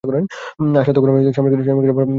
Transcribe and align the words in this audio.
আশা 0.75 0.91
তখন 0.93 1.07
স্বামীর 1.31 1.51
কাছে 1.53 1.63
বড়ো 1.67 1.77
অপ্রতিভ 1.85 1.99
হইল। 1.99 2.09